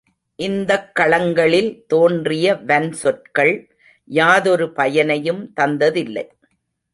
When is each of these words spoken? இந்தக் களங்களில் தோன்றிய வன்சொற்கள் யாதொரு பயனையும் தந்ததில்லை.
இந்தக் 0.35 0.91
களங்களில் 0.99 1.85
தோன்றிய 1.87 2.53
வன்சொற்கள் 2.53 3.69
யாதொரு 4.05 4.73
பயனையும் 4.73 5.53
தந்ததில்லை. 5.61 6.25